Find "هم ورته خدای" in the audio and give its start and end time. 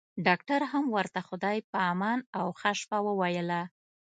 0.71-1.57